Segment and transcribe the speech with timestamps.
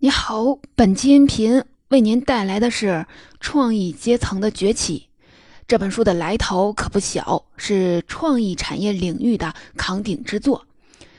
[0.00, 2.86] 你好，本期音频为您带来的是
[3.40, 5.08] 《创意阶层的崛起》
[5.66, 10.64] 这本书的来头可不小，是创意产业领域的扛鼎之作。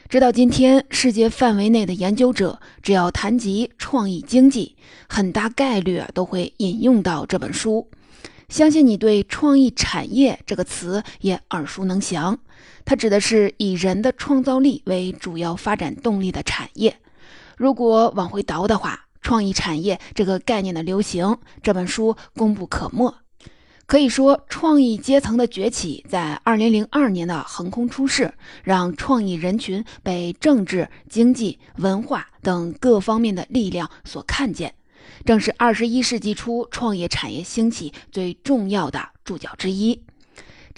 [0.08, 4.78] 直到今天，世界范围内的研究者只要谈及创意经济，
[5.10, 7.86] 很大概率都会引用到这本书。
[8.48, 12.40] 相信你对“创意产业”这个词也耳熟能详，
[12.86, 16.96] 它指的是以人的创造力为主要发展动力的产业。
[17.60, 23.14] 如果往回倒的话，创意产业这个概念的流行，这本书功不可没。
[23.86, 28.34] 可以说，创意阶层的崛起在2002年的横空出世，
[28.64, 34.74] 让创意人群被政治、经济、文化等各方面的力量所看见，
[35.26, 40.02] 正是21世纪初创业产业兴起最重要的注脚之一。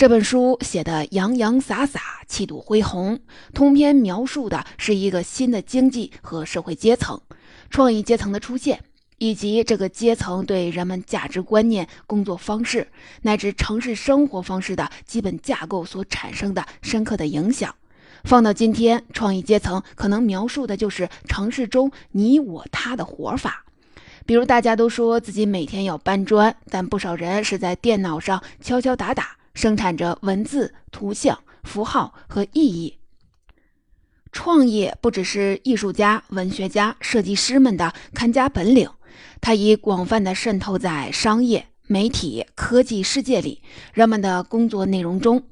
[0.01, 3.19] 这本书写的洋洋洒洒，气度恢宏，
[3.53, 7.21] 通篇描述的是一个新的经济和社会阶层——
[7.69, 8.83] 创意阶层的出现，
[9.19, 12.88] 以及这个阶层对人们价值观念、工作方式
[13.21, 17.75] 乃至城市生活方式的基本架构所产生的深刻的影响。
[18.23, 23.65] 放到今天，创意阶层可能描述的就是城市中你我他的活法。
[24.25, 29.38] 比如，大家都说自己每天要搬砖，但不少人是在电脑上敲敲打打。
[29.53, 32.97] 生产着文字、图像、符号和意义。
[34.31, 38.89] 创业不只是艺术家、文学家、设计师们的看家本领，
[39.41, 43.61] 它已广泛的渗透在商业、媒体、科技世界里
[43.93, 45.43] 人们的工作内容中。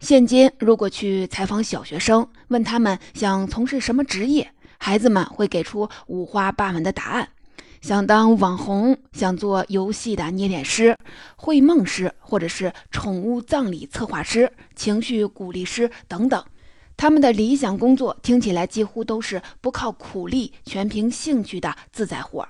[0.00, 7.30] 现今，如果去采访小学生，问他们想从事什么职业，孩子们会给出五花八门的答案。
[7.80, 10.96] 想当网红，想做游戏的捏脸师、
[11.36, 16.44] 绘梦师，或者是宠物葬礼策划师、情绪鼓励师等等。
[16.96, 22.46] 他们的理想工作听起来几乎都是不靠苦力、全凭兴趣的自在活。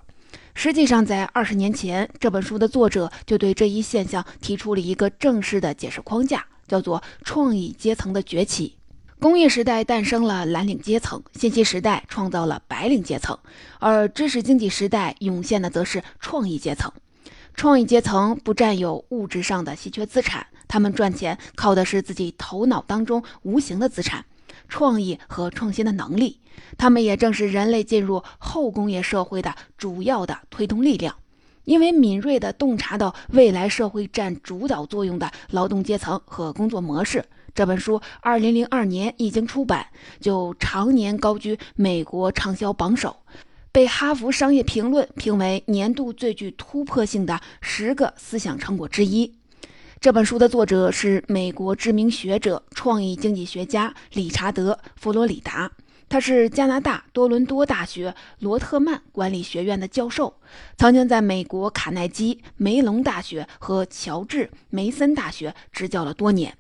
[0.55, 8.78] 实际上，在二十年前，这本书的作者就对这一现象提出了一个正式的解释框架，叫做“创意阶层的崛起”。
[9.21, 13.37] 工业时代诞生了蓝领阶层，信息时代创造了白领阶层，
[13.81, 16.93] 而知识经济时代涌现的则是创意阶层。
[17.53, 24.25] 创意阶层不占有物质上的稀缺资产，他们赚钱靠的是自己头脑当中无形的资产——
[24.69, 26.39] 创意和创新的能力。
[26.77, 31.17] 他们也正是人类进入后工业社会的主要的推动力量，
[31.65, 37.25] 因为敏锐地洞察到未来社会占主导作用的劳动阶层和工作模式。
[37.59, 39.85] 这本书二零零二年一经出版，
[40.21, 43.17] 就常年高居美国畅销榜首，
[43.73, 49.35] 被《哈佛商业评论》评为年度最具突破性的十个思想成果之一。
[49.99, 55.69] 这本书的作者是美国知名学者、创意经济学家理查德·佛罗里达，
[56.09, 60.33] 他是加拿大多伦多大学罗特曼管理学院的教授，
[60.77, 66.57] 曾经在美国卡耐基梅隆大学和乔治梅森大学执教了多年。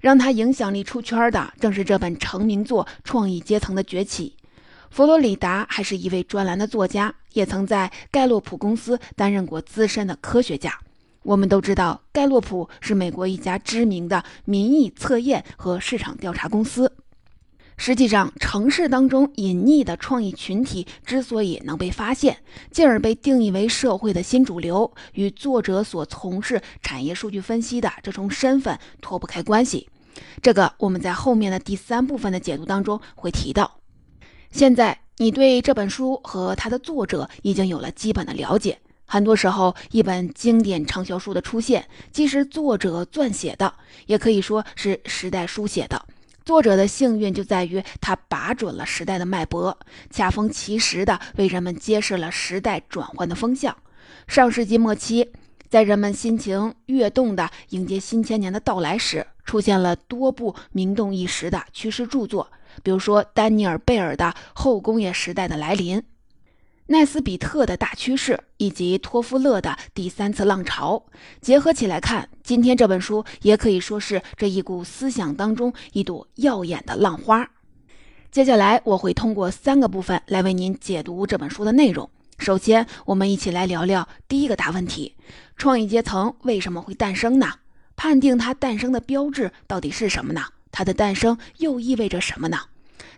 [0.00, 4.34] 让他影响力出圈的，正是这本成名作《创意阶层的崛起》。
[4.90, 10.76] 佛罗里达还是一位专栏的作家，也曾在盖洛普公司担任过资深的科学家。
[11.22, 16.90] 我们都知道，盖洛普是美国一家知名的民意测验和市场调查公司。
[17.82, 22.36] 实际上，城市当中隐匿的创意群体之所以能被发现，
[22.70, 29.88] 进而被定义为社会的新主流，与作者所从事产业数据分析的这重身份脱不开关系。
[30.42, 33.78] 这个我们在后面的第三部分的解读当中会提到。
[34.50, 38.78] 现在你对这本书和它的作者已经有了基本的了解。
[39.06, 43.72] 很多时候，一本经典畅销书的出现，既是作者撰写的，
[44.04, 46.04] 也可以说是时代书写的。
[46.50, 49.78] 作者的幸运就在于他把准了时代的脉搏，
[50.10, 53.76] 恰逢其时的为人们揭示了时代转换的风向。
[54.26, 55.30] 上世纪末期，
[55.68, 62.50] 在人们心情跃动的迎接新千年的到来时，出现了多部名动一时的趋势著作，
[62.82, 65.98] 比如说丹尼尔·贝尔的《后工业时代的来临》。
[66.90, 71.00] 奈斯比特的大趋势以及托夫勒的第三次浪潮
[71.40, 77.48] 结合起来看，今天这本书也可以说是这一股思想当中一朵耀眼的浪花。
[78.32, 82.10] 接下来我会通过三个部分来为您解读这本书的内容。
[82.38, 85.14] 首先，我们一起来聊聊第一个大问题：
[85.56, 87.52] 创意阶层为什么会诞生呢？
[87.94, 90.42] 判定它诞生的标志到底是什么呢？
[90.72, 92.58] 它的诞生又意味着什么呢？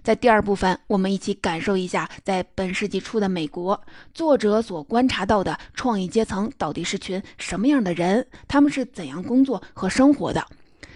[0.03, 3.81] 在第二部分，我们一起感受一下，在本世纪初的美国，
[4.13, 8.27] 作者所观察到的创意阶层到底是群什么样的人？
[8.49, 10.45] 他们是怎样工作和生活的？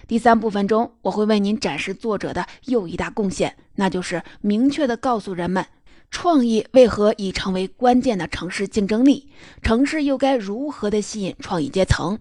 [0.09, 5.65] 第三部分中，我会为您展示作者的又一大贡献，那就是明确地告诉人们，
[6.11, 9.29] 创意为何已成为关键的城市竞争力？
[9.63, 12.19] 城市又该如何的吸引创意阶层？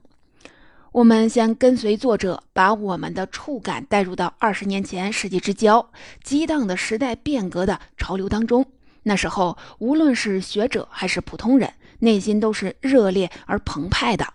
[0.96, 5.92] 我们先跟随作者，把我们的触感带入到二十年前世纪之交
[6.24, 8.66] 激荡的时代变革的潮流当中。
[9.04, 14.26] 那时候，无论是学者还是普通人，内心都是热烈而澎湃的。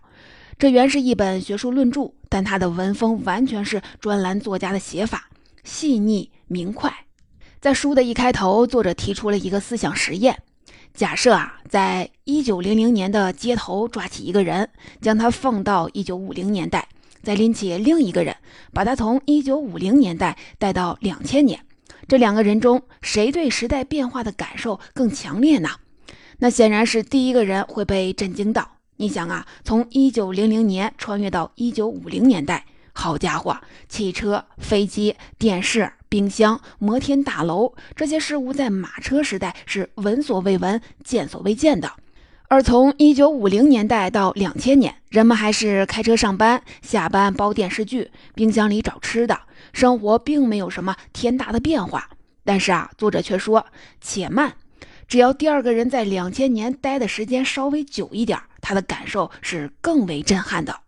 [0.59, 5.31] 这原是一本学术论著，但它的文风完全是专栏作家的写法，
[5.65, 6.95] 细腻明快。
[7.59, 10.43] 在书的一开头，作者提出了一个思想实验。
[10.95, 14.69] 假设啊，在一九零零年的街头抓起一个人，
[15.01, 16.89] 将他放到一九五零年代，
[17.23, 18.37] 再拎起另一个人，
[18.73, 21.61] 把他从一九五零年代带到两千年，
[22.07, 25.71] 这两个人中谁对时代变化的感受更强烈呢？
[26.39, 28.77] 那显然是第一个人会被震惊到。
[28.97, 32.67] 你想啊，从一九零零年穿越到一九五零年代。
[32.93, 33.59] 好家伙，
[33.89, 41.93] 汽车、飞机、电视、冰箱、摩天大楼，这些事物在马车时代是闻所未闻、见所未见的。
[42.49, 49.39] 而从一九五零年代到两千年，人们还是开车上班、下班煲电视剧、冰箱里找吃的，
[49.73, 52.11] 生活并没有什么天大的变化。
[52.45, 53.67] 但是啊，作者却说
[54.03, 54.55] ：“且慢，
[55.07, 60.81] 只要第二个人在两千年待的时间稍微久一点，他的感受是更为震撼的。”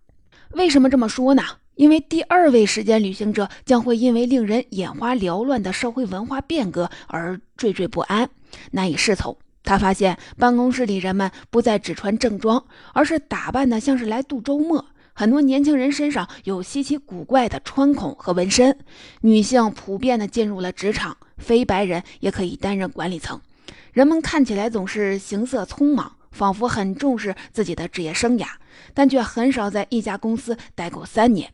[0.51, 1.45] 为什么这么说呢？
[1.75, 8.29] 因为第二位时间旅行者将会因为令人眼花缭乱的社会文化变革而惴惴不安、
[8.73, 9.37] 难以适从。
[9.65, 14.85] 他发现办公室里人们不再只穿正装，而是打扮的像是来度周末。
[15.15, 18.79] 很多年轻人身上有稀奇古怪的穿孔和纹身，
[19.21, 23.41] 女性普遍的进入了职场，非白人也可以担任管理层。
[23.93, 28.47] 人们看起来总是行色匆忙，仿佛很重视自己的职业生涯，
[28.95, 31.53] 但却很少在一家公司待够三年。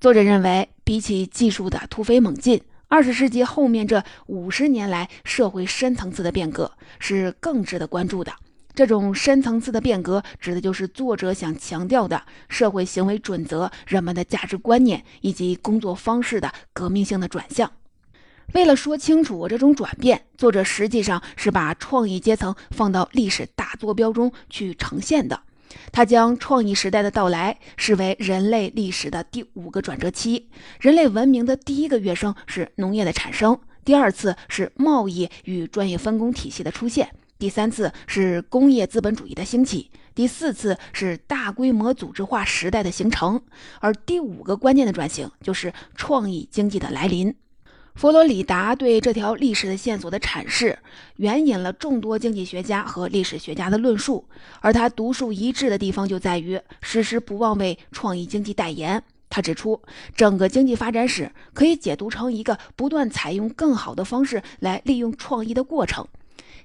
[0.00, 8.32] 作者认为，比起技术的突飞猛进，二十世纪后面这五十年来社会深层次的变革是更值得关注的。
[8.74, 17.70] 这种深层次的变革，指的就是作者想强调的社会行为准则、人们的价值观念以及工作方式的革命性的转向。
[18.52, 25.40] 为了说清楚这种转变，作者实际上是把创意阶层放到历史大坐标中去呈现的。
[25.92, 30.48] 他将创意时代的到来视为人类历史的第五个转折期。
[30.80, 43.42] 人类文明的第一个跃升是农业的产生，第二次是贸易与专业分工体系的出现，第三次是工业资本主义的兴起，第四次是大规模组织化时代的形成，
[43.80, 47.34] 而第五个关键的转型就是创意经济的来临。
[47.94, 50.76] 佛罗里达对这条历史的线索的阐释，
[51.16, 54.24] 援引了众多经济学家和历史学家的论述，
[54.60, 59.00] 而他独树一帜的地方就在于时时不忘为创意经济代言。
[59.30, 59.80] 他指出，
[60.16, 66.06] 整个经济发展史可以解读成一个不断采用更好的方式来利用创意的过程。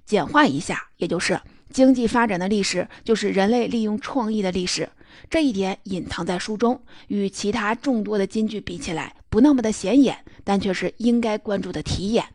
[0.05, 1.39] 简化一下，也就是
[1.71, 4.89] 经济发展的历史就是人类利用创意的历史。
[5.29, 12.25] 这一点隐藏在书中，与其他众多的金句比起来，不那么的显眼，但却是应该关注的题眼。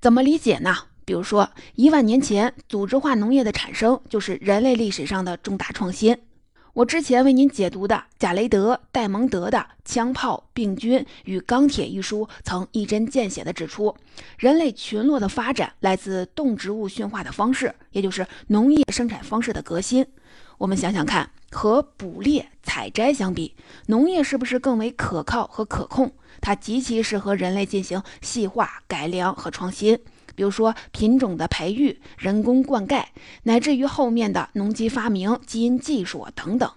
[0.00, 0.76] 怎么理解呢？
[1.04, 6.16] 比如说，一万年前，组织化农业的产生就是人类历史上的重大创新。
[6.74, 13.94] 我之前为您解读的贾雷德·戴蒙德的《枪炮、病菌与钢铁》一书，曾一针见血地指出，
[14.38, 20.06] 人类群落的发展来自动植物驯化的方式，也就是农业生产方式的革新。
[20.62, 21.28] 我们想想看。
[21.50, 23.54] 和捕猎、采摘相比，
[23.86, 26.10] 农业是不是更为可靠和可控？
[26.40, 29.98] 它极其适合人类进行细化、改良和创新，
[30.34, 33.04] 比如说品种的培育、人工灌溉，
[33.42, 36.70] 乃至于后面的农机发明、基因技术等等。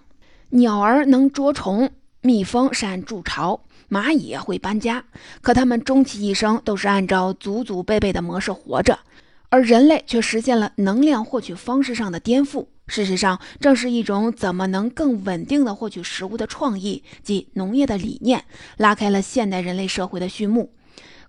[0.50, 1.88] 鸟儿能捉虫，
[2.20, 5.02] 蜜蜂善筑巢，蚂蚁会搬家，
[5.40, 8.98] 可它们终其一生都是按照祖祖辈辈的模式活着，
[9.48, 12.66] 而人类却实现了能量获取方式上的颠覆。
[12.88, 18.44] 事实上，正是一种怎么能更稳定的获取食物的创意，即农业的理念，
[18.76, 20.72] 拉开了现代人类社会的序幕。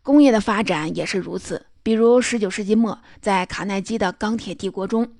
[0.04, 1.66] 工业的发展也是如此。
[1.82, 5.14] 比如19世纪末，在卡耐基的钢铁帝国中，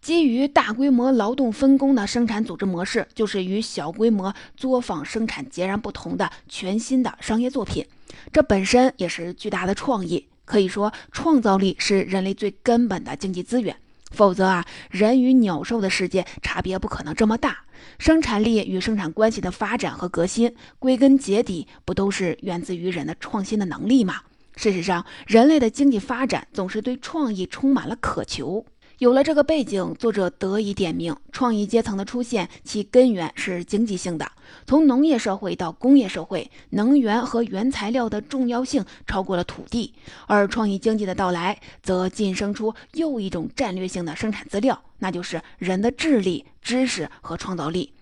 [0.00, 7.86] 基于大规模劳动分工的生产组织模式，就是与小规模作坊生产截然不同的全新的商业作品。
[8.32, 10.26] 这本身也是巨大的创意。
[10.46, 13.76] 可以说，创造力是人类最根本的经济资源。
[14.12, 17.58] 否则啊，人与鸟兽的世界差别不可能这么大。
[17.98, 24.22] 生产力与生产关系的发展和革新，归根结底不都是源自于人的创新的能力吗？
[24.54, 28.64] 事实上，人类的经济发展总是对创意充满了渴求。
[28.98, 34.26] 有了这个背景，作者得以点明，创意阶层的出现其根源是经济性的。
[34.66, 39.92] 从农业社会到工业社会，能源和原材料的重要性超过了土地，
[40.26, 47.92] 而创意经济的到来，则晋升出又一种战略性的生产资料，那就是人的智力、知识和创造力。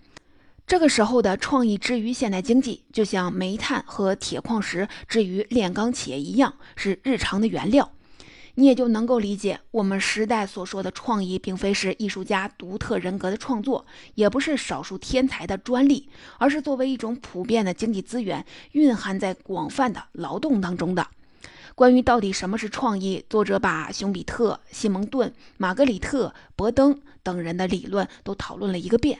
[0.65, 7.91] 这个时候的创意之于现代经济，就像煤炭和铁矿石之于炼钢企业一样，是日常的原料。
[8.55, 13.85] 你也就能够理解，我们时代所说的创意，并非是艺术家独特人格的创作，
[14.15, 21.05] 也不是少数天才的专利，而是作为一种普遍的经济资源，蕴含在广泛的劳动当中的。
[21.75, 29.19] 关于到底什么是创意，作者把熊彼特、西蒙顿、玛格里特、伯登等人的理论都讨论了一个遍。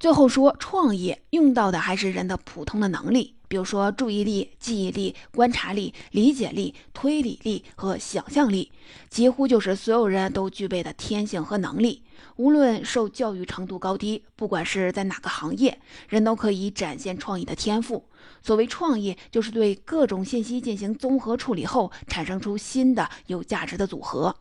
[0.00, 3.36] 最后说，创意用到的还是人的普通的能力。
[3.54, 8.72] 比如说，注意力、记忆力、观察力、理解力、推理力和想象力，
[9.08, 12.02] 几乎就是所有人都具备的天性和能力。
[12.34, 18.04] 无论受教育程度高低，不管是在哪个行业，人都可以展现创意的天赋。
[18.42, 24.34] 所谓创意，就是对各种信息进行综合处理后，产生出新的有价值的组合。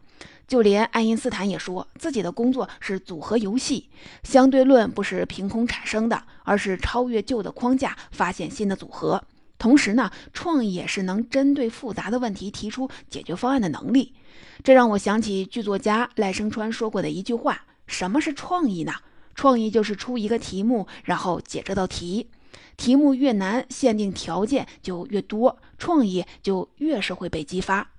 [0.48, 3.90] 就连爱因斯坦也说自己的工作是组合游戏，
[4.24, 9.24] 相对论不是凭空产生的，而是超越旧的框架，发现新的组合。
[9.58, 14.14] 同时呢，创意也是能针对复杂的问题提出解决方案的能力。
[14.62, 18.94] 这让我想起剧作家赖声川说过的一句话：“什么是创意呢？
[19.36, 22.30] 创意就是出一个题目，然后解这道题。
[22.76, 27.92] 题目越难，限定条件就越多，创意就越是会被激发。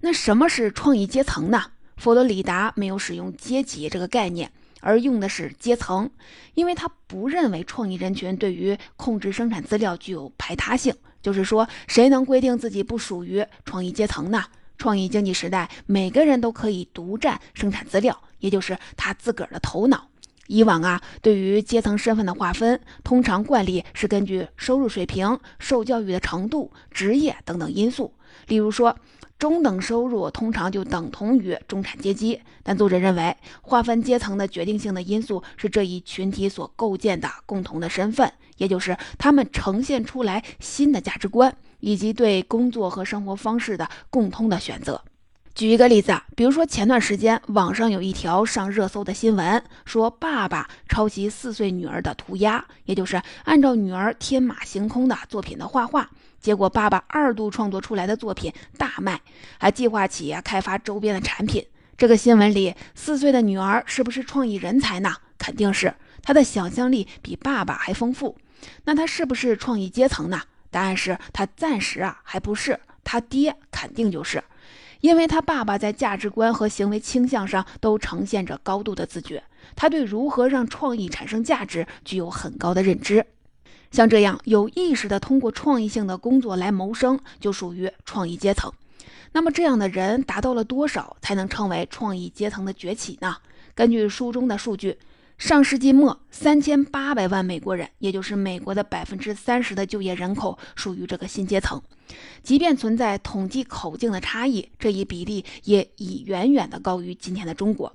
[0.00, 6.10] 那什么是创意阶层呢？”佛罗里达没有使用阶级这个概念，而用的是阶层，
[6.54, 10.94] 因为他不认为创意人群对于控制生产资料具有排他性。
[11.20, 14.42] 就是说，谁能规定自己不属于创意阶层呢？
[14.78, 20.08] 创意经济时代，每个人都可以独占生产资料，也就是他自个儿的头脑。
[20.46, 28.14] 以往啊，对于阶层身份的划分，通常惯例是根据收入水平、受教育的程度、职业等等因素，
[28.46, 28.96] 例如说。
[29.40, 45.02] 中等收入通常就等同于中产阶级，但作者认为，划分阶层的决定性的因素是这一群体所构建的共同的身份，也就是他们呈现出来新的价值观以及对工作和生活方式的共通的选择。
[45.54, 56.10] 举一个例子啊，比如说前段时间网上有一条上热搜的新闻，说爸爸抄袭四岁女儿的涂鸦，也就是按照女儿天马行空的作品的画画。
[56.40, 59.20] 结果，爸爸二度创作出来的作品大卖，
[59.58, 61.64] 还计划起开发周边的产品。
[61.96, 65.14] 这个新闻里，四岁的女儿是不是创意人才呢？
[65.36, 68.36] 肯定是，她的想象力比爸爸还丰富。
[68.84, 70.40] 那她是不是创意阶层呢？
[70.70, 74.42] 答案是她暂时啊还不是，她爹肯定就是，
[75.00, 79.42] 因为他爸爸在价值观和行为倾向上都呈现着高度的自觉，
[79.74, 83.26] 他对如何让创意产生价值具有很高的认知。
[83.90, 88.72] 像这样有意识的通过创意性的工作来谋生，就属于创意阶层。
[89.32, 93.36] 那么这样的人达到了多少才能称为创意阶层的崛起呢？
[93.74, 94.98] 根据书中的数据，
[95.38, 101.80] 上世纪末三千八百万美国人，也就是美国的百分之三十的就业人口，属于这个新阶层。
[102.42, 107.92] 即便存在统计口径的差异，这一比例也已远远的高于今天的中国。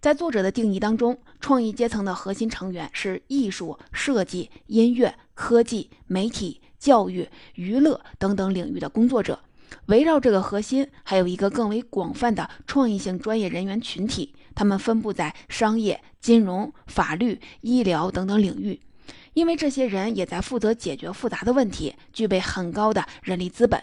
[0.00, 9.38] 在作者的定义当中，创意阶层的核心成员是艺术、设计、音乐、科技、媒体、教育、娱乐等等领域的工作者。
[9.86, 18.80] 围绕这个核心，还有一个更为广泛的创意性专业人员群体，他们分布在商业、金融、法律、医疗等等领域。
[19.32, 23.82] 因为这些人也在负责解决复杂的问题，具备很高的人力资本。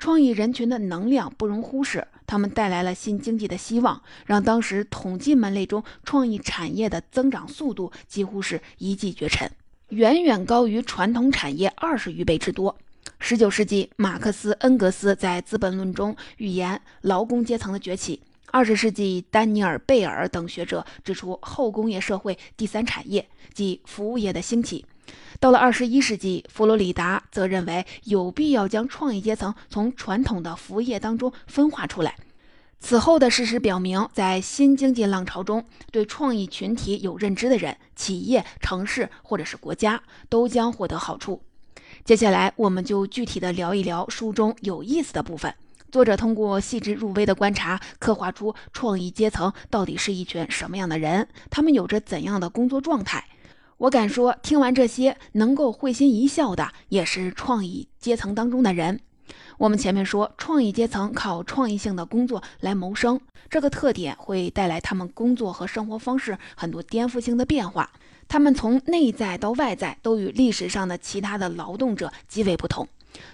[0.00, 2.06] 创意人群的能量不容忽视。
[2.26, 9.50] 他们带来了新经济的希望，让当时统计门类中创意产业的增长速度几乎是一骑绝尘，
[9.90, 12.76] 远远高于传统产业二十余倍之多。
[13.18, 24.84] 十九世纪，马克思、恩格斯在《资本论》中预言劳工阶层的崛起；二十世纪，丹尼尔·贝尔等学者指出后工业社会第三产业即服务业的兴起。
[25.40, 32.14] 到了二十一世纪，佛罗里达则认为有必要将创意阶层从传统的服务业当中分化出来。
[32.80, 41.42] 此后的事实表明，在新经济浪潮中，对创意群体有认知的人、企业、城市或者是国家都将获得好处。
[42.04, 45.52] 接下来，我们就具体的聊一聊书中有意思的部分。
[45.90, 53.26] 作者通过细致入微的观察，刻画出创意阶层到底是一群什么样的人，他们有着怎样的工作状态。
[53.78, 59.00] 我敢说，听完这些，能够会心一笑的，也是创意阶层当中的人。
[59.58, 63.20] 我们前面说，创意阶层靠创意性的工作来谋生，
[63.50, 67.90] 这个特点会带来他们工作和生活方式很多颠覆性的变化。
[68.28, 72.86] 他们从内在到外在都与历史上的其他的劳动者极为不同。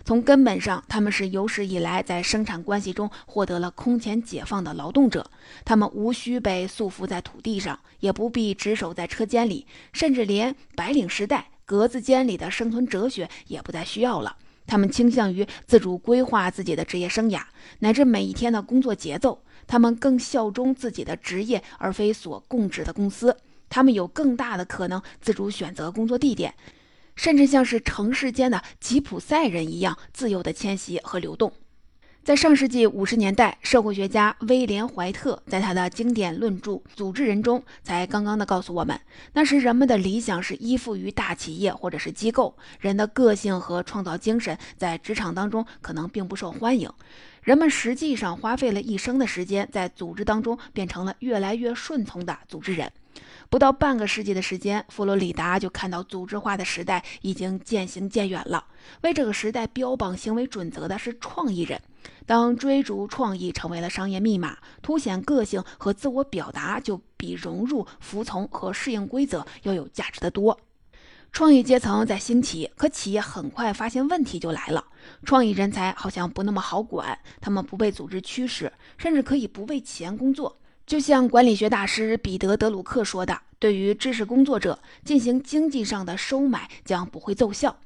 [0.04, 5.28] 从根本上，他们是有史以来在生产关系中获得了空前解放的劳动者。
[5.64, 14.36] 他们无需被束缚在土地上，也不必值守在车间里，甚至连白领时代格子间里的生存哲学也不再需要了。
[14.66, 17.42] 他们倾向于自主规划自己的职业生涯，
[17.80, 19.42] 乃至每一天的工作节奏。
[19.66, 23.36] 他们更效忠自己的职业，而非所供职的公司。
[23.70, 26.54] 他们有更大的可能自主选择工作地点，
[27.16, 31.52] 甚至像是城市间的吉普赛人一样自由的迁徙和流动。
[32.24, 38.98] 在上世纪五十年代，社会学家威廉·怀特在他的经典论著《组织人》中，才刚刚的告诉我们，
[39.34, 46.90] 那时人们的理想是依附于大企业或者是机构，人的个性和创造精神在职场当中可能并不受欢迎。
[47.42, 52.90] 人们实际上花费了一生的时间，在组织当中变成了越来越顺从的组织人。
[53.50, 58.64] 不到半个世纪的时间，佛罗里达就看到组织化的时代已经渐行渐远了。
[59.02, 61.78] 为这个时代标榜行为准则的是创意人。
[62.26, 70.58] 当追逐创意成为了商业密码，凸显个性和自我表达就比融入、服从和适应规则要有价值的多。
[71.32, 74.84] 创意阶层在兴起，可企业很快发现问题就来了。
[75.24, 80.56] 创意人才好像不那么好管，他们不被组织驱使，甚至可以不为钱工作。
[80.86, 87.76] 就像管理学大师彼得·德鲁克说的：“对于知识工作者进行经济上的收买将不会奏效。”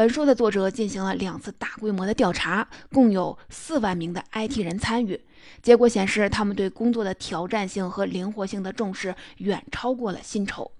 [0.00, 5.20] 本书的作者进行了两次大规模的调查，共有四万名的 IT 人参与。
[5.62, 10.72] 结果显示，他们对工作的挑战性和灵活性的重视远超过了薪酬。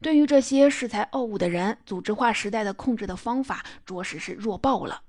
[0.00, 5.02] 对于这些恃才傲物的人，组织化时代的控制的方法着实是弱爆了。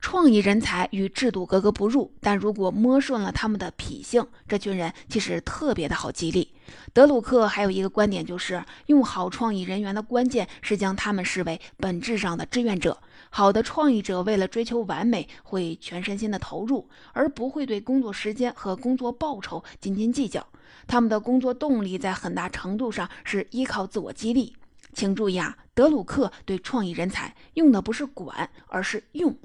[0.00, 6.52] 创意人才与制度格格不入，但如果摸顺了他们的脾性，这群人其实特别的好激励。
[6.92, 12.98] 德鲁克还有一个观点，就是用好创意人员的关键是将他们视为本质上的志愿者。
[13.28, 20.44] 好的创意者为了追求完美，会全身心的投入，而不会对工作时间和工作报酬斤斤计较。
[20.86, 24.56] 他们的工作动力在很大程度上是依靠自我激励。
[24.92, 29.36] 请注意啊，德鲁克对创意人才用的不是管，而是用。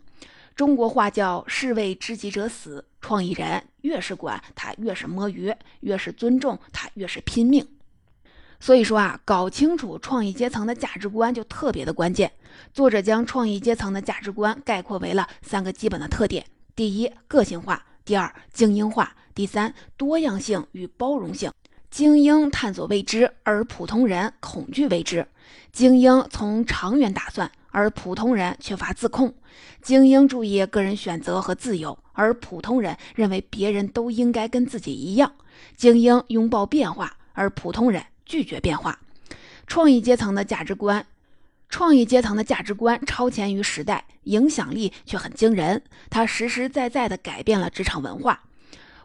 [0.55, 7.67] 中国话叫“士为知己者死”，创意人越是管他越是摸鱼，越是尊重他越是拼命。
[8.57, 12.31] 所以说啊，搞清楚创意阶层的价值观就特别的关键。
[12.73, 21.51] 作者将创意阶层的价值观概括为了三个基本的特点：第一，个性化；第二，精英化；第三，多样性与包容性。
[21.91, 25.27] 精英探索未知，而普通人恐惧未知。
[25.73, 27.51] 精英从长远打算。
[27.75, 29.33] 而普通人缺乏自控，
[29.81, 35.33] 精英注意个人选择和自由，而普通人认为别人都应该跟自己一样。
[35.75, 38.97] 精英拥抱变化，而普通人拒绝变化。
[39.67, 41.05] 创意阶层的价值观，
[41.67, 45.83] 创意阶层的价值观超前于时代，影响力却很惊人。
[46.09, 48.41] 它实实在在地改变了职场文化。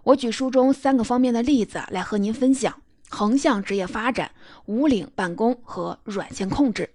[0.05, 4.31] 我举书中三个方面的例子来和您分享：横向职业发展、
[4.67, 6.89] 无领办公和软性控制。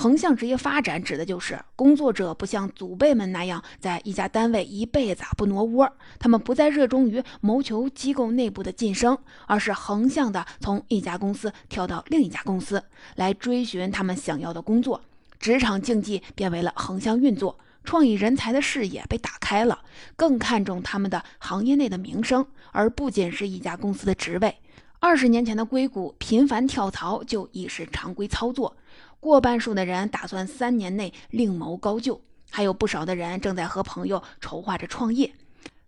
[0.00, 12.80] 横向职业发展指的就是工作者不像祖辈们那样在一家单位一辈子不挪窝，他们不再热衷于谋求机构内部的晋升，而是横向的从一家公司跳到另一家公司
[13.16, 15.02] 来追寻他们想要的工作。
[15.40, 19.80] 职场竞技变为了横向运作，创意人才的视野被打开了，
[20.14, 24.58] 更看重他们的行业内的名声，而不仅是一家公司的职位。
[25.00, 28.76] 二十年前的硅谷，频繁跳槽就已是常规操作。
[29.20, 35.32] 过半数的人打算三年内另谋高就，还有不少的人正在和朋友筹划着创业。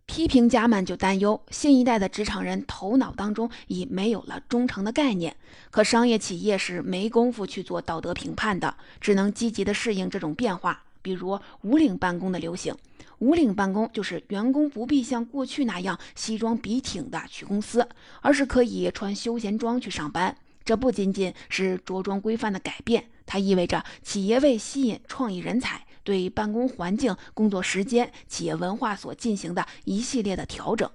[0.06, 5.36] 批评家们就担忧，新一代的职场人头脑当中已没有了忠诚的概念。
[5.70, 10.82] 可商业企业是没工夫去做道德评判的，只能积极的适应这种变化。
[11.00, 12.74] 比如无领办公的流行，
[13.20, 17.88] 无领办公就是员工不必像过去那样西装笔挺的去公司，
[18.20, 20.36] 而是可以穿休闲装去上班。
[20.64, 23.08] 这不仅仅是着装规范的改变。
[23.30, 30.90] 它意味着企业为吸引创意人才，对办公环境、工作时间、企业文化所进行的一系列的调整。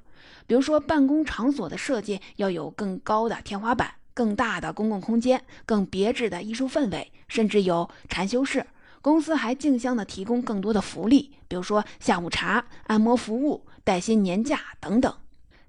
[0.45, 8.67] 比如说，办公场所的设计要有更高的天花板、更大的公共空间、更别致的艺术氛围，甚至有禅修室。
[9.01, 15.15] 公司还竞相的提供更多的福利，比如说下午茶、按摩服务、带薪年假等等。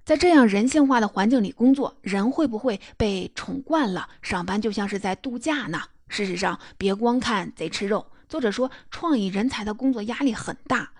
[0.03, 4.09] 在这样人性化的环境里工作，人会不会被宠惯了？
[4.21, 5.81] 上班就像是在度假呢？
[6.07, 8.07] 事实上，别光看贼吃肉。
[8.29, 10.91] 作者说，创意人才的工作压力很大。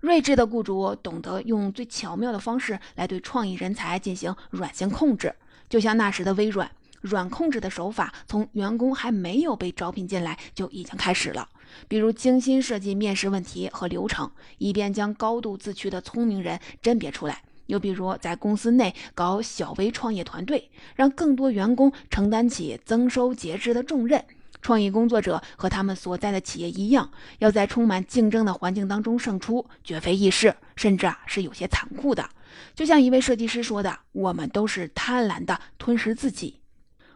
[0.00, 5.34] 睿智的雇主懂得用最巧妙的方式来对创意人才进行软性控制，
[5.68, 6.70] 就像那时的微软，
[7.02, 11.48] 软控制的手法从员工还没有被招聘进来就已经开始了。
[11.86, 17.34] 比如精心设计面试问题和流程，以便将高度自驱的聪明人甄别出来；
[17.66, 24.24] 又比如在公司内搞小微创业团队，让更多员工承担起增收节制的重任。
[24.62, 32.28] 创意工作者和他们所在的企业一样，要在充满竞争的环境当中胜出，绝非易事，甚至啊是有些残酷的。
[32.74, 36.56] 就像一位设计师说的：“我们都是贪婪的吞噬自己。”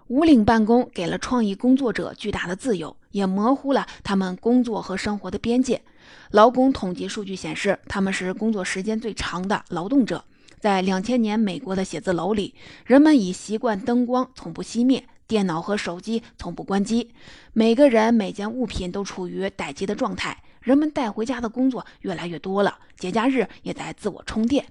[0.09, 5.83] 无领办公给了创意工作者巨大的自由，也模糊了他们工作和生活的边界。
[6.31, 10.23] 劳工统计数据显示，他们是工作时间最长的劳动者。
[10.61, 12.55] 在两千年美国的写字楼里，
[12.85, 15.07] 人们已习惯灯光从不熄灭。
[15.27, 17.13] 电脑和手机从不关机，
[17.53, 20.43] 每个人每件物品都处于待机的状态。
[20.61, 24.65] 人们带回家的工作越来越多了，节假日也在自我充电。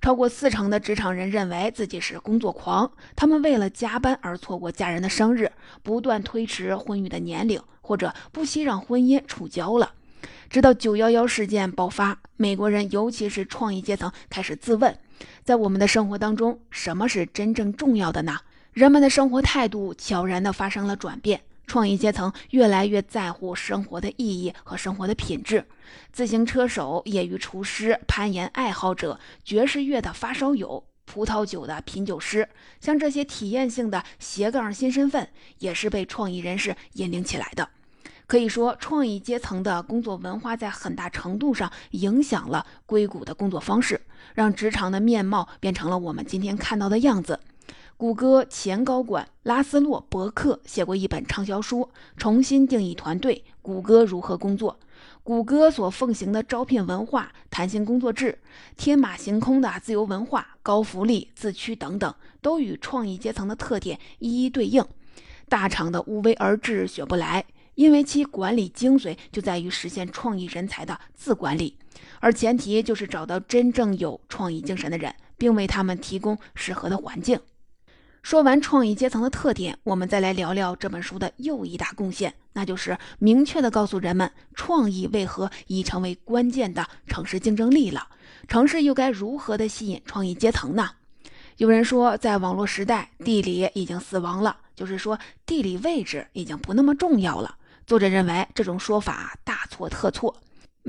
[0.00, 5.50] 超过四成的职场人认为自己是工作狂，他们为了加班而错过家人的生日，
[5.82, 9.92] 不断推迟婚育的年龄，或者不惜让婚姻触礁了。
[10.50, 14.98] 直到九幺幺事件爆发，美国人尤其是创意阶层开始自问：
[15.44, 18.38] 在我们的生活当中，什么是真正重要的呢？
[18.78, 25.64] 人们的生活态度悄然地发生了转变，创意阶层越来越在乎生活的意义和生活的品质。
[26.12, 32.48] 自行车手、业余厨师、攀岩爱好者、爵士乐的发烧友、葡萄酒的品酒师，
[32.80, 37.68] 像这些体验性的斜杠新身份，也是被创意人士引领起来的。
[38.28, 44.00] 可以说，创意阶层的工作文化在很大程度上影响了硅谷的工作方式，
[44.34, 47.40] 让职场的面貌变成了我们今天看到的样子。
[47.98, 51.80] 谷歌前高管拉斯洛·伯克写过一本畅销书
[52.16, 54.78] 《重新定义团队：谷歌如何工作》。
[55.24, 58.38] 谷歌所奉行的招聘文化、弹性工作制、
[58.76, 64.84] 天马行空的自由文化、高福利、自驱等等，都与创意阶层的特点一一对应。
[65.48, 71.76] 大厂的无为而治学不来，因为其管理精髓就在于实现创意人才的自管理，
[72.20, 77.40] 而前提就是找到真正有创意精神的人，并为他们提供适合的环境。
[78.28, 88.06] 说完创意阶层的特点，我们再来聊聊这本书的又一大贡献，那就是明确的告诉人们，创意为何已成为关键的城市竞争力了。
[88.46, 90.90] 城市又该如何的吸引创意阶层呢？
[91.56, 97.56] 有人说，在网络时代，地理已经死亡了，就是说地理位置已经不那么重要了。
[97.86, 100.36] 作者认为这种说法大错特错。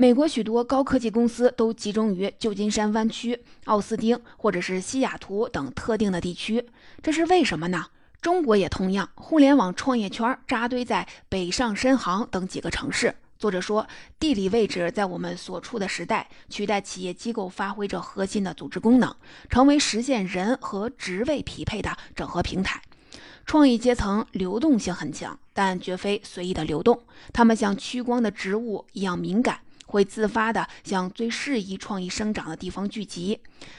[0.00, 6.66] 美国许多高科技公司都集中于旧金山湾区、奥斯汀或者是西雅图等特定的地区，
[7.02, 7.84] 这是为什么呢？
[8.22, 13.14] 中国也同样，互联网创业圈扎堆在北上深杭等几个城市。
[13.38, 13.86] 作者说，
[14.18, 19.14] 地理位置在我们所处的时代，取代企业机构发挥着核心的组织功能，
[19.50, 22.80] 成为实现人和职位匹配的整合平台。
[23.44, 27.02] 创意阶层流动性很强，但绝非随意的流动，
[27.34, 29.60] 他们像趋光的植物一样敏感。
[29.90, 33.38] 会自发地向最适宜创意生长的地方聚集。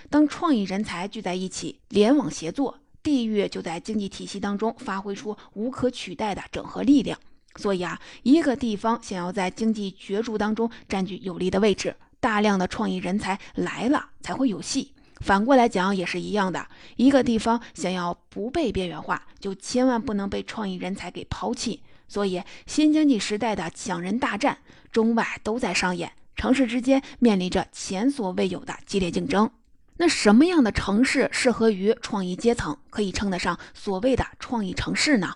[0.10, 7.18] 当创意人才聚在一起，联网协作，地域就在经济体系当中发挥出无可取代的整合力量。
[7.56, 14.94] 所以啊，一个地方想要在经济角逐当中占据有利的位置，大量的创意人才来了才会有戏。
[15.20, 21.82] 反过来讲也是一样的，一个地方想要不被边缘化，就千万不能被创意人才给抛弃。
[22.12, 24.58] 所以，新经济时代的抢人大战，
[24.92, 29.50] 中外都在上演，城市之间面临着前所未有的激烈竞争。
[29.96, 35.34] 那什么样的城市适合于创意阶层，可以称得上所谓的创意城市呢？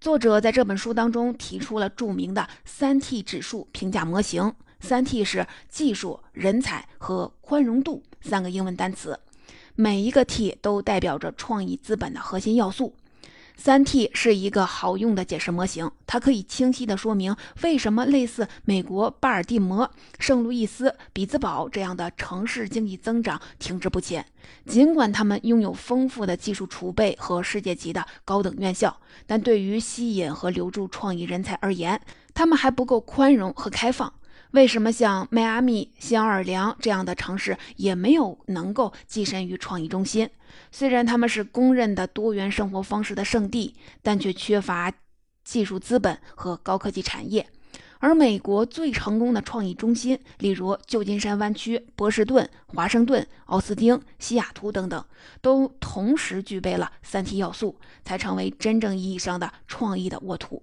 [0.00, 9.20] 作者在这本书当中提出了著名的三 T 指数评价模型，三 T 是技术、人才和宽容度三个英文单词，
[9.74, 12.94] 每一个 T 都代表着创意资本的核心要素。
[13.60, 19.90] 三 T 是一个好用的解释模型，它可以清晰地说明为什么类似美国巴尔的摩、
[20.20, 24.24] 圣路易斯、比兹堡这样的城市经济增长停滞不前。
[24.64, 32.00] 尽管他们拥有丰富的技术储备和世界级的高等院校，但对于吸引和留住创意人才而言，
[32.32, 34.14] 他们还不够宽容和开放。
[34.52, 40.28] 为什么像迈阿密、新奥尔良这样的城市也没有能够跻身于创意中心？
[40.72, 44.90] 虽然他们是公认的多元生活方式的圣地，但却缺乏
[45.44, 47.46] 技术资本和高科技产业。
[48.00, 55.04] 而美国最成功的创意中心，例如旧金山湾区、波士顿、华盛顿、奥斯汀、西雅图等等，
[55.42, 60.62] 都同时具备了三体要素，才成为真正意义上的创意的沃土。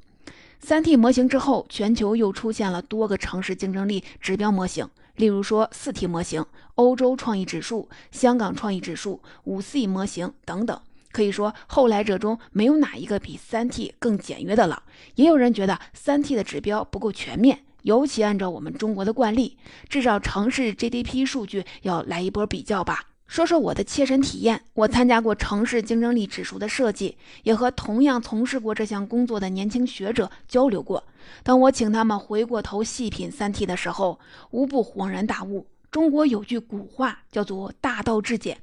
[0.68, 10.82] 三 T 模型之后，全球又出现了多个城市竞争力指标模型，例如说四 T 模型、欧洲创意指数、香港创意指数、五 C 模型等等。
[11.12, 14.82] 可以说，后来者中没有哪一个比三 T 更简约的了。
[15.14, 23.10] 也有人觉得三 T 的指标不够全面，尤其按照我们中国的惯例，至少城市 GDP 数据要来一波比较吧。
[23.28, 31.04] 说说我的切身体验，我参加过城市竞争力指数的设计，也和同样从事过这项工作的年轻学者交流过。
[31.44, 34.20] 当我请他们回过头细品三 T 的时候，
[34.52, 35.66] 无不恍然大悟。
[35.90, 38.58] 中国有句古话叫做“大道至简”。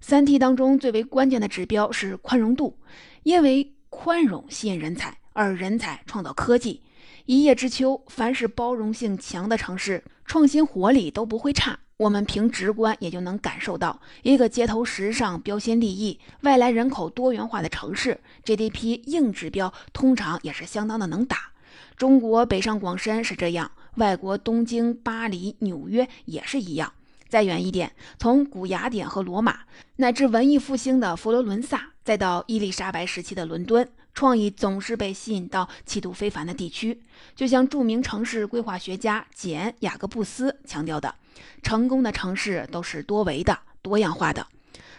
[0.00, 2.76] 三 T 当中最为关键的指标是宽容度，
[3.22, 6.82] 因为宽容吸引人才，而人才创造科技。
[7.24, 11.78] 一叶知秋，凡是包容性强的城市，创新活力都不会差。
[11.96, 21.52] 我们凭直观也就能感受到，一个街头时尚、标新立异、外来人口多元化的城市，GDP 硬指标通常也是相当的能打。
[21.96, 26.92] 中国北上广深是这样，外国东京、巴黎、纽约也是一样。
[27.28, 29.60] 再远一点，从古雅典和罗马，
[29.96, 37.00] 乃至文艺复兴的佛罗伦萨，再到伊丽莎白时期的伦敦，创意总是被吸引到气度非凡的地区。
[37.34, 41.14] 就像著名城市规划学家简·雅各布斯强调的
[41.62, 44.46] ：“成功的城市都是多维的、多样化的。”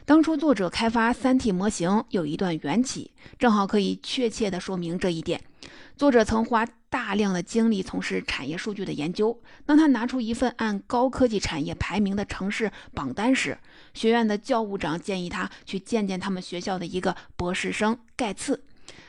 [0.06, 5.41] 当初作者开发三 T 模型有一段缘起，正好可以确切地说明这一点。
[5.96, 9.41] 作者曾花大量的精力从事产业数据的研究。
[9.65, 13.58] 当他拿出一份按高科技产业排名的城市榜单时，
[13.93, 18.62] 学院的教务长建议他去见见他们学校的一个博士生盖茨。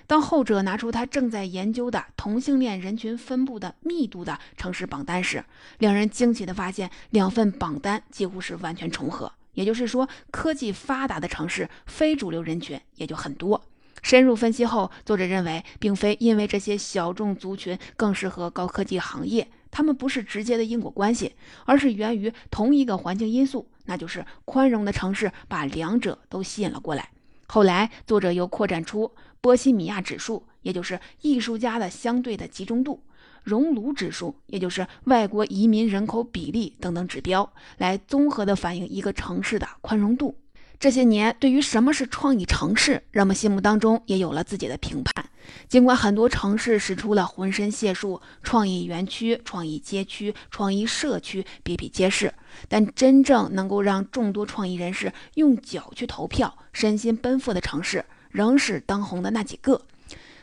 [0.07, 5.45] 当后者拿出他正在研究的同性恋人群分布的密度的城市榜单时，
[5.79, 9.33] 两人惊奇地发现，两份榜单几乎是完全重合。
[9.55, 13.63] 也就是说，科技发达的城市，非主流人群也就很多。
[14.03, 21.35] 深入分析后，作者认为，并非因为这些小众族群更适合高科技行业，他们不是直接的因果关系，
[21.65, 27.09] 而是源于同一个环境因素，那就是宽容的城市把两者都吸引了过来。
[27.47, 29.11] 后来，作者又扩展出
[29.45, 32.99] 波西米亚指数，也就是艺术家的相对的集中度；
[33.43, 40.35] 熔炉指数，也就是外国移民人口比例等等指标，来综合的反映一个城市的宽容度。
[40.81, 45.27] 这些年，对于什么是创意城市，人们心目当中也有了自己的评判。
[45.69, 52.33] 尽管很多城市使出了浑身解数，创意园区、创意街区、创意社区比比皆是，
[52.67, 58.03] 但真正能够让众多创意人士用脚去投票、身心奔赴的城市，
[58.35, 59.81] 仍是当红的那几个。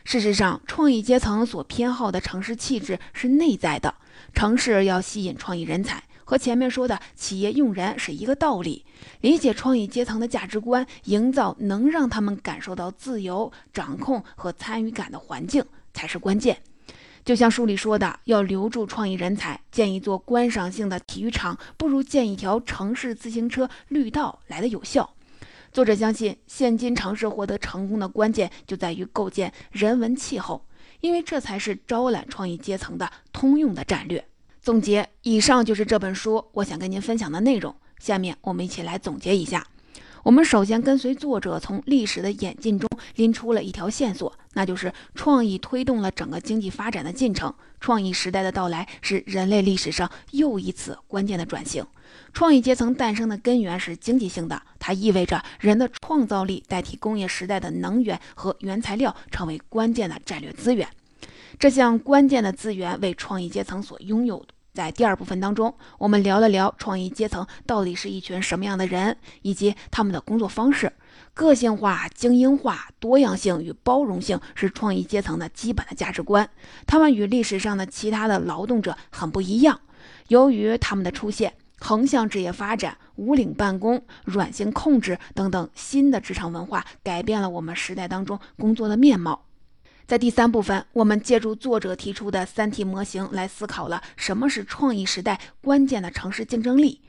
[0.02, 3.94] 事实上，创意阶层所偏好的城市气质是内在的，
[4.32, 6.02] 城市要吸引创意人才。
[6.24, 8.86] 和前面说的企业用人是一个道理，
[9.20, 16.56] 理解创意阶层的价值观，营造能让他们感受到自由、掌控和参与感的环境才是关键。
[17.24, 25.14] 就像书里说的，要留住创意人才，建一座观赏性的体育场，不如建一条城市自行车绿道来的有效。
[25.72, 30.66] 作者相信，现今尝试获得成功的关键就在于构建人文气候，
[31.00, 34.22] 因为这才是招揽创意阶层的通用的战略。
[34.60, 37.74] 总结，以上就是这本书我想跟您分享的内容。
[37.98, 39.66] 下面我们一起来总结一下。
[40.22, 47.52] 我们首先跟随作者从历史的演进中拎出了一条线索，那就是创意推动了整个经济发展的进程。
[47.80, 51.84] 创意时代的到来是人类历史上又一次关键的转型。
[52.32, 60.86] 创意阶层诞生的根源是经济性的，它意味着人的创造力代替工业时代的能源和原材料，成为关键的战略资源。
[61.58, 64.44] 这项关键的资源为创意阶层所拥有。
[64.74, 70.90] 在第二部分当中，我们聊了聊创意阶层到底是一群什么样的人，以及他们的工作方式。
[71.34, 76.48] 个性化、精英化、多样性与包容性是创意阶层的基本的价值观。
[76.86, 79.78] 他们与历史上的其他的劳动者很不一样。
[80.28, 89.44] 由于他们的出现，横向职业发展、无领办公、软性控制等等新的职场文化，改变了我们时代当中工作的面貌。
[90.06, 97.00] 在第三部分，我们借助作者提出的三体模型来思考了什么是创意时代关键的城市竞争力。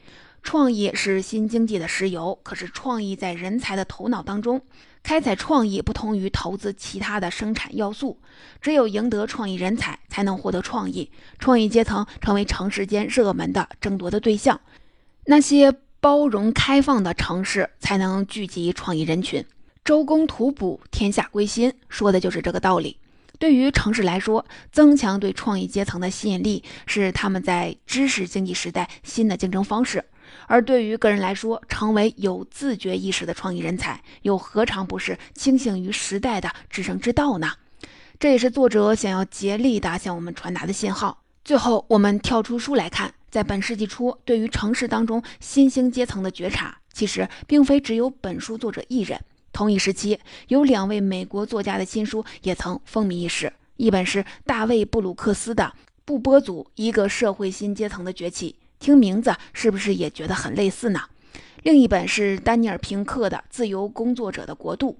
[0.41, 4.62] 创意是新经济的石油，可是创意在人才的头脑当中。
[5.01, 8.19] 开采创意不同于投资其他的生产要素，
[8.62, 11.10] 只有赢得创意人才，才能获得创意。
[11.39, 14.60] 创意阶层成为城市间热门的争夺的对象。
[15.25, 19.45] 那些包容开放的城市，才能聚集创意人群。
[19.84, 22.96] 周公吐哺，天下归心，说的就是这个道理。
[23.38, 30.00] 对于城市来说，增强对创意阶层的吸引力是他们在知识经济时代新的竞争方式；
[30.48, 37.52] 而对于个人来说，成为有自觉意识的创意人才，又何尝不是清醒于时代的制胜之道呢？
[38.17, 41.22] 这也是作者想要竭力的向我们传达的信号。
[41.43, 43.13] 最后，我们跳出书来看。
[43.30, 49.19] 在本世纪初，对于城市当中新兴阶层的觉察，其实并非只有本书作者一人。
[49.54, 53.54] 同一时期，有两位美国作家的新书也曾风靡一时。
[53.78, 55.63] 一本是大卫·布鲁克斯的
[56.04, 61.02] 《布波族：一个社会新阶层的崛起》，听名字是不是也觉得很类似呢？
[61.62, 64.92] 另一本是丹尼尔·平克的《自由工作者的国度》。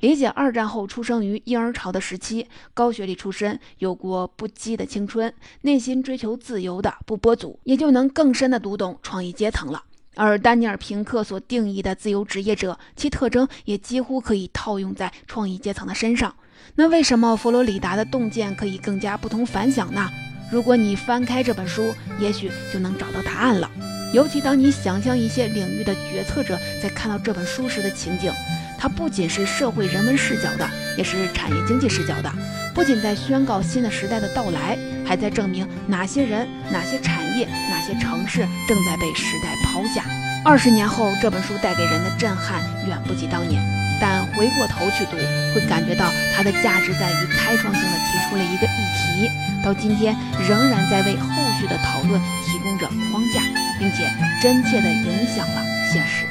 [0.00, 9.84] 理解二战后出生于婴儿潮的时期，高学历出身，有过不羁的青春，内心追求自由的布波族，也就能更深的读懂创意阶层了。
[10.14, 16.34] 而丹尼尔·平克所定义的自由职业者，其特征也几乎可以套用在创意阶层的身上。
[16.74, 20.08] 那为什么佛罗里达的洞见可以更加不同凡响呢？
[20.50, 23.70] 如果你翻开这本书，也许就能找到答案了。
[24.12, 28.30] 尤其当你想象一些领域的决策者在看到这本书时的情景，
[28.78, 32.30] 它不仅是社会人文视角的，也是产业经济视角的。
[32.74, 40.04] 不仅在宣告新的时代的到来，还在证明哪些人、哪些产业、哪些城市正在被时代抛下。
[40.44, 43.62] 二十年后，这本书带给人的震撼远不及当年。
[44.00, 45.16] 但回过头去读，
[45.54, 49.30] 会感觉到它的价值在于开创性的提出了一个议题，
[49.62, 50.16] 到今天
[50.48, 51.28] 仍然在为后
[51.60, 53.42] 续的讨论提供着框架，
[53.78, 54.10] 并且
[54.42, 56.26] 真切地影响了现实。